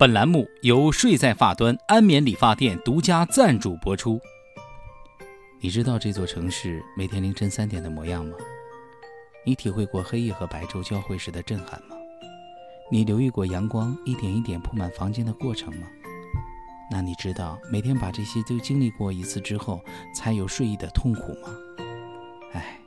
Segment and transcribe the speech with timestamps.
[0.00, 4.18] 本栏目由睡在发端安眠理发店独家赞助播出。
[5.60, 8.34] 你知道这座城市每天凌晨三点的模样吗？
[9.44, 11.96] 你体会过黑夜和白昼交汇时的震撼吗？
[12.90, 15.86] 你留意过阳光一点一点铺满房间的过程吗？
[16.90, 21.54] 那你知道每天把这些都经历过一次之后才有睡意的痛苦吗？
[22.54, 22.80] 唉，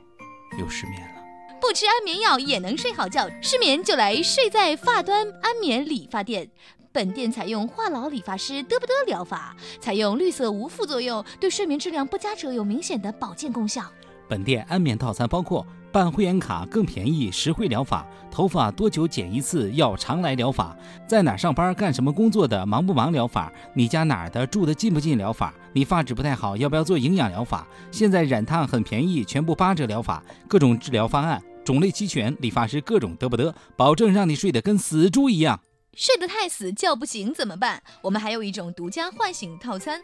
[0.58, 1.22] 又失眠了。
[1.60, 6.50] 不吃安眠药也能睡好觉，失眠就来睡在发端安眠理发店。
[6.94, 13.82] 本店采用话痨理发师嘚不嘚疗法，采用绿色无副作用，对睡眠质量不佳者有明显的保健功效。
[14.28, 35.60] 本店安眠套餐包括办会员卡更便宜实惠疗法、头发多久剪一次要常来疗法、在哪上班干什么工作的忙不忙疗法、你家哪儿的住的近不近疗法、你发质不太好要不要做营养疗法、现在染烫很便宜全部八折疗法、各种治疗方案种类齐全，理发师各种嘚不嘚，保证让你睡得跟死猪一样。
[35.96, 37.82] 睡得太死叫不醒怎么办？
[38.02, 40.00] 我们还有一种独家唤醒套餐，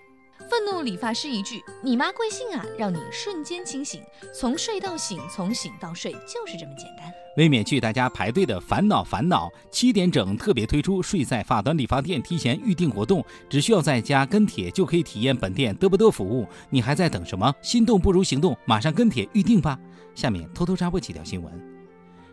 [0.49, 4.03] 愤怒理发师一句“你妈贵姓啊”，让你瞬间清醒，
[4.35, 7.13] 从睡到醒，从醒到睡，就是这么简单。
[7.37, 16.47] 为免去大家排队的烦恼烦恼，七点整特别推出睡在发端理发店提前预订活动，只需要在家跟帖就可以体验本店嘚不嘚服务。
[16.71, 17.55] 你还在等什么？
[17.63, 19.79] 心动不如行动，马上跟帖预订吧！
[20.15, 21.70] 下面偷偷插播几条新闻。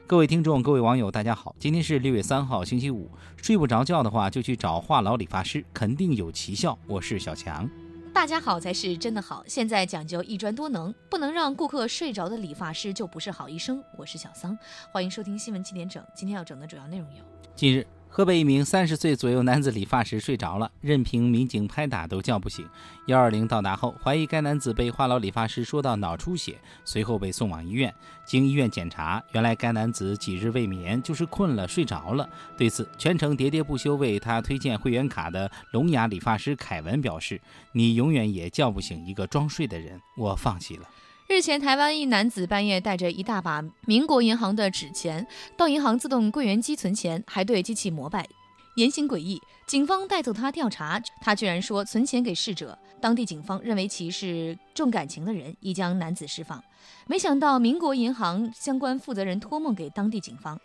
[0.07, 1.53] 各位听众，各位网友，大家好！
[1.59, 3.11] 今天是六月三号，星期五。
[3.35, 6.79] 睡不着觉的话，就去找话痨理发师，肯定有奇效。
[6.87, 7.69] 我是小强。
[8.13, 9.43] 大家好才是真的好。
[9.47, 13.83] 现在讲究一专多能，不能让顾客睡着的理发师就不是好医生。
[13.97, 14.57] 我是小桑，
[14.93, 16.01] 欢迎收听新闻七点整。
[16.15, 17.21] 今天要整的主要内容有：
[17.53, 17.85] 近日。
[18.09, 22.67] 河北一名三十岁左右男子理发时睡着了，任凭民警拍打都叫不醒。
[23.05, 27.93] 幺二零到达后，怀疑该男子被话痨理发师说到脑出血，随后被送往医院。
[28.25, 32.27] 经医院检查，原来该男子几日未眠，就是困了睡着了。
[32.57, 37.39] 对此，全程喋喋不休为他推荐会员卡的聋哑理发师凯文表示
[37.71, 40.89] ：“你永远也叫不醒一个装睡的人，我放弃了。”
[41.27, 45.27] 日前，台湾一男子半夜带着一大把民国银行的纸钱
[45.57, 48.25] 到银行自动柜员机存钱，还对机器膜拜，
[48.77, 49.41] 言行诡异。
[49.65, 52.79] 警方带走他调查，他居然说存钱给逝者。
[53.01, 56.63] 当地警方认为其是重感情的人，已将男子释放。
[57.07, 60.57] 没想到民国银行相关负责人托梦给当地警方，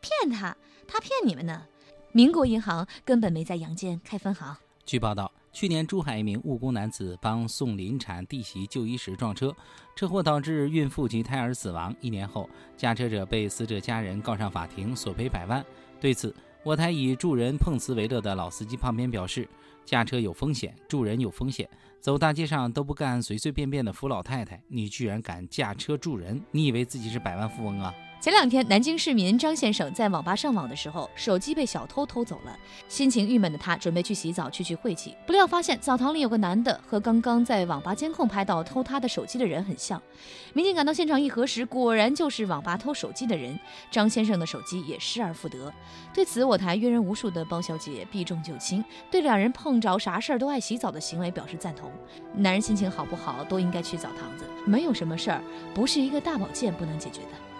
[0.00, 1.64] 骗他，他骗你们呢。
[2.12, 4.56] 民国银行根本没在阳间开分行。
[4.86, 5.32] 据报道。
[5.54, 9.54] 去年，珠海一名务工男子帮送临产弟媳就医时撞车，
[9.94, 11.94] 车祸导致孕妇及胎儿死亡。
[12.00, 15.64] 一年后，驾车者被死者家人告上法庭，索赔百万。
[16.00, 19.48] 对此，我台以助人碰瓷为乐的老司机胖边表示
[19.86, 21.68] ：“驾车有风险，助人有风险，
[22.00, 26.42] 走大街上都不干随随便便的扶老太太，你居然敢驾车助人？
[26.50, 27.94] 你以为自己是百万富翁啊？”
[28.24, 32.58] 前两天，南京市民张先生在网吧上网的时候，手机被小偷偷走了。
[32.88, 40.00] 心情郁闷的他准备去洗澡，去去晦气，不料发现澡堂里有个男的，和刚刚在网吧监控拍到偷他的手机的人很像。
[40.54, 43.60] 民警赶到现场一核实，果然就是网吧偷手机的人。
[43.90, 45.70] 张先生的手机也失而复得。
[46.14, 51.92] 对此，我台阅人无数的包小姐避重就轻，对两人碰着啥事儿都爱洗澡的行为表示赞同。
[52.34, 55.42] 男人心情好不好，都应该去澡堂子，没有什么事儿
[55.74, 57.53] 不是一个大保健不能解决的。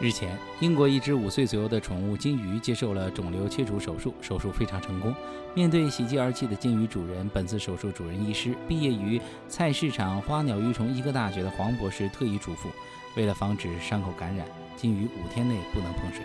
[0.00, 5.12] 日前，英国一只五岁左右的宠物金鱼接受了肿瘤切除手术，手术非常成功。
[5.54, 12.68] 面对喜极而泣的金鱼主人，本次手术主任医师、毕业于菜市场花鸟鱼虫医科大学的黄博士特意嘱咐：
[13.16, 16.22] 为了防止伤口感染，金鱼五天内不能碰水。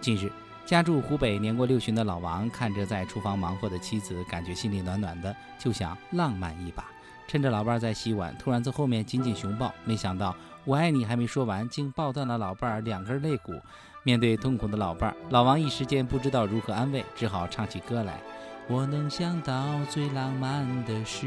[0.00, 0.30] 近日，
[0.64, 6.84] 家住湖北年过六旬的老王看着在厨房忙活的妻子，感觉心里暖暖的，就想浪漫一把。
[7.26, 10.34] 趁着老伴在洗碗，突然从后面紧紧熊抱，没想到。
[10.68, 13.54] 我爱你还没说完，竟抱断了老伴儿两根肋骨。
[14.02, 18.20] 面对痛苦的老伴儿，老王一时间不知道如何安慰，只好唱起歌来。
[18.68, 21.26] 我能想到最浪漫的事，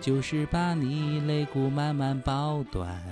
[0.00, 3.02] 就是把你肋骨慢慢抱断。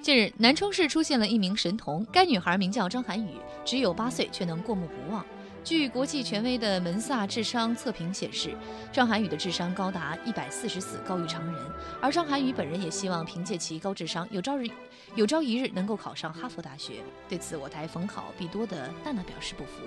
[0.00, 3.30] 近日，南充市出现了一名神童，该女孩名叫张涵予，
[3.64, 5.26] 只有八岁，却能过目不忘。
[5.62, 8.56] 据国际权威的门萨智商测评显示，
[8.92, 11.54] 张涵予的智商高达一百四十四，高于常人。
[12.00, 14.66] 而张涵予本人也希望凭借其高智商，有朝日
[15.14, 17.02] 有朝一日能够考上哈佛大学。
[17.28, 19.82] 对此，我台逢考必多的娜娜表示不服：“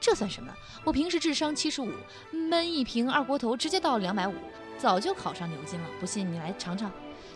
[0.00, 0.52] 这算什么？
[0.84, 1.90] 我平时智商七十五，
[2.30, 4.34] 闷一瓶二锅头直接到两百五，
[4.78, 5.86] 早就考上牛津了。
[6.00, 6.90] 不信你来尝尝，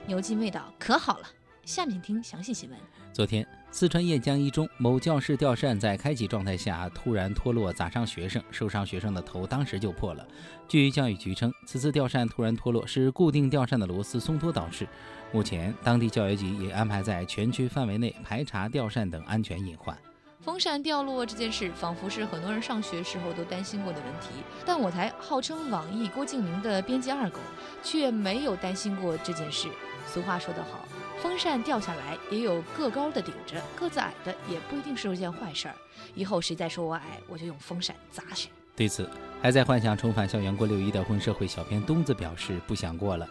[0.06, 1.28] 牛津味道可好了。”
[1.66, 2.78] 下面听详细新闻。
[3.12, 10.26] 昨天，四川雁江一中某教室吊扇在开启状态下突然脱落，砸伤学生，受伤学生的头当时就破了。
[10.67, 14.88] 据教育局称，此次吊扇突然脱落是固定吊扇的螺丝松脱导致。
[15.31, 19.96] 目前，当地教育局也安排在全区范围内排查吊扇等安全隐患。
[20.40, 24.31] 风扇掉落这件事，仿佛是很多人上学时候都担心过的问题。
[24.66, 27.38] 但我台号称网易郭敬明的编辑二狗，
[27.84, 29.69] 却没有担心过这件事。
[30.06, 30.84] 俗话说得好，
[31.22, 35.75] 风扇掉下来也有个高的顶着，个子矮的也不一定是件坏事儿。
[36.14, 38.50] 以后谁再说我矮，我就用风扇砸谁。
[38.75, 39.06] 对此，
[39.43, 43.28] 还在幻想重返校园过六一的混社会小编东子表示不想过了。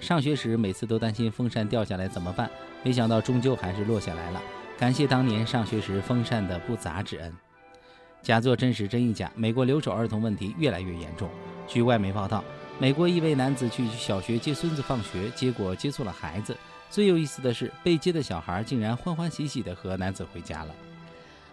[0.00, 2.50] 上学时每次都担心风扇掉下来怎么办，
[2.82, 4.42] 没想到终究还是落下来了。
[4.78, 7.34] 感谢当年上学时风扇的不砸之恩。
[8.20, 11.30] 假作真实真亦假，美国留守儿童问题越来越严重。
[11.66, 12.44] 据外媒报道，
[12.78, 16.54] 美国一位男子去小学接孙子放学，结果接错了孩子。
[16.90, 20.74] 最有意思的是，被接的小孩竟然欢欢喜喜地和男子回家了。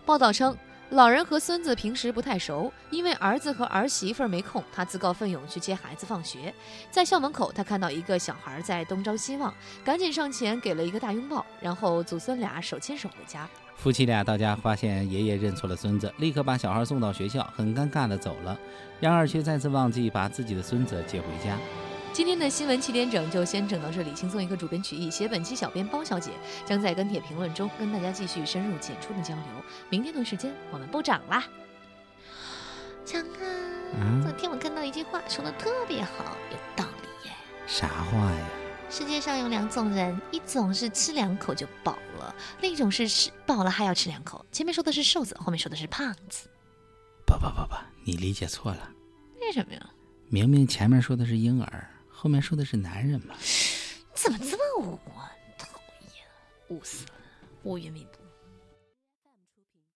[0.06, 0.58] 报道称。
[0.92, 6.54] 老人和孙子平时不太熟，因为儿子和儿媳妇没空，他自告奋勇去接孩子放学。
[6.90, 9.54] 在校门口，他看到一个小孩在东张西望，
[9.84, 13.46] 赶紧上前给了一个大拥抱，然后祖孙俩手牵手回家。
[13.76, 18.58] 夫妻俩到家发现爷爷认错了孙子，立刻把小孩送到学校，很尴尬的走了。
[19.02, 21.58] 然而却再次忘记把自己的孙子接回家。
[22.18, 26.32] 今天的新闻七点整就先整到这里，轻松一个主编曲艺，写本期小编包小姐
[26.66, 29.46] 将在跟帖评论中跟大家继续深入浅出的交流。
[29.92, 31.44] 明天同时间我们不涨啦。
[33.06, 37.36] 强啊，昨天我看到一句话说的特别好，有道理耶。
[37.68, 38.50] 啥话呀？
[38.90, 44.44] 世界上有两种人，一种是吃两口就饱了，另一种是吃饱了还要吃两口。
[44.52, 46.50] 前面说的是瘦子，后面说的是胖子。
[47.28, 48.90] 不不不不，你理解错了。
[49.40, 49.90] 为什么呀？
[50.30, 51.88] 明明前面说的是婴儿。
[52.20, 53.36] 后面说的是男人嘛？
[54.16, 55.32] 怎么这么污啊！
[55.56, 55.68] 讨
[56.16, 56.26] 厌，
[56.70, 57.12] 污死了，
[57.62, 58.18] 乌云密布。